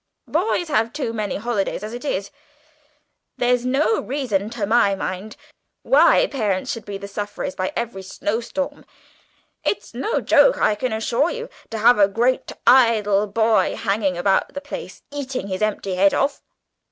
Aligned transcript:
Boys 0.27 0.67
have 0.67 0.91
too 0.93 1.13
many 1.13 1.35
holidays 1.35 1.83
as 1.83 1.93
it 1.93 2.03
is. 2.03 2.31
There's 3.37 3.63
no 3.63 4.01
reason, 4.01 4.49
to 4.49 4.65
my 4.65 4.95
mind, 4.95 5.35
why 5.83 6.25
parents 6.25 6.71
should 6.71 6.85
be 6.85 6.97
the 6.97 7.07
sufferers 7.07 7.53
by 7.53 7.71
every 7.75 8.01
snowstorm. 8.01 8.83
It's 9.63 9.93
no 9.93 10.19
joke, 10.19 10.57
I 10.57 10.73
can 10.73 10.91
assure 10.91 11.29
you, 11.29 11.49
to 11.69 11.77
have 11.77 11.99
a 11.99 12.07
great 12.07 12.51
idle 12.65 13.27
boy 13.27 13.75
hanging 13.75 14.17
about 14.17 14.55
the 14.55 14.59
place 14.61 15.03
eating 15.11 15.49
his 15.49 15.61
empty 15.61 15.93
head 15.93 16.15
off!" 16.15 16.41